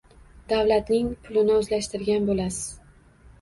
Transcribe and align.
Davlatning 0.53 1.11
pulini 1.27 1.53
o‘zlashtirgan 1.57 2.27
bo‘lasiz. 2.31 2.59